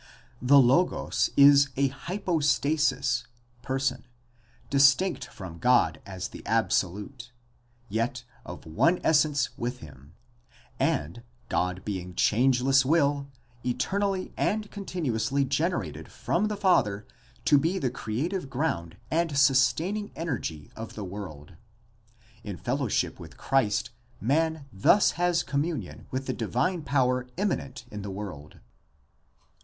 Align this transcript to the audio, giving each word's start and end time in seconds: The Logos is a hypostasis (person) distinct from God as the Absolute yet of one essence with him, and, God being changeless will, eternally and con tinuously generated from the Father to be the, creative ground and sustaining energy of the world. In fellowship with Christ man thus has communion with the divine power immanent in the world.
The 0.41 0.57
Logos 0.59 1.29
is 1.37 1.69
a 1.77 1.89
hypostasis 1.89 3.27
(person) 3.61 4.03
distinct 4.71 5.27
from 5.27 5.59
God 5.59 6.01
as 6.07 6.29
the 6.29 6.43
Absolute 6.47 7.31
yet 7.87 8.23
of 8.43 8.65
one 8.65 8.99
essence 9.03 9.55
with 9.59 9.77
him, 9.77 10.15
and, 10.79 11.21
God 11.49 11.85
being 11.85 12.15
changeless 12.15 12.83
will, 12.83 13.29
eternally 13.63 14.33
and 14.37 14.71
con 14.71 14.85
tinuously 14.85 15.47
generated 15.47 16.11
from 16.11 16.47
the 16.47 16.57
Father 16.57 17.05
to 17.45 17.59
be 17.59 17.77
the, 17.77 17.91
creative 17.91 18.49
ground 18.49 18.97
and 19.11 19.37
sustaining 19.37 20.09
energy 20.15 20.71
of 20.75 20.95
the 20.95 21.03
world. 21.05 21.57
In 22.43 22.57
fellowship 22.57 23.19
with 23.19 23.37
Christ 23.37 23.91
man 24.19 24.65
thus 24.73 25.11
has 25.11 25.43
communion 25.43 26.07
with 26.09 26.25
the 26.25 26.33
divine 26.33 26.81
power 26.81 27.27
immanent 27.37 27.85
in 27.91 28.01
the 28.01 28.09
world. 28.09 28.57